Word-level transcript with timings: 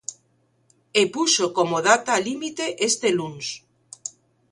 E 1.01 1.03
puxo 1.15 1.45
como 1.57 1.77
data 1.89 2.13
límite 2.27 2.65
este 2.89 3.07
luns. 3.17 3.47